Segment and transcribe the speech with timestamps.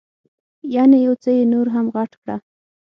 [0.75, 2.35] یعنې یو څه یې نور هم غټ کړه.